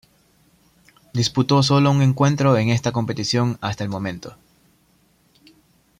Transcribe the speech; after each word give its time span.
Disputó 1.13 1.61
solo 1.61 1.91
un 1.91 2.01
encuentro 2.01 2.57
en 2.57 2.69
esta 2.69 2.91
competición 2.91 3.59
hasta 3.61 3.83
el 3.83 3.91
momento. 3.91 4.35